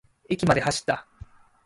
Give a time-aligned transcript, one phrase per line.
[0.29, 1.05] 駅まで走った。